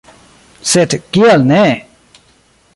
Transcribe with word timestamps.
Sed 0.69 0.95
kial 1.17 1.45
ne? 1.53 1.61